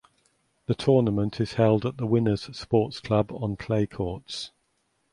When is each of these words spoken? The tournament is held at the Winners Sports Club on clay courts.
The 0.65 0.73
tournament 0.73 1.39
is 1.39 1.53
held 1.53 1.85
at 1.85 1.97
the 1.97 2.07
Winners 2.07 2.57
Sports 2.57 2.99
Club 2.99 3.31
on 3.31 3.55
clay 3.55 3.85
courts. 3.85 4.49